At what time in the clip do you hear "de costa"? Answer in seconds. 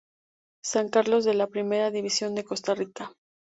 2.33-2.73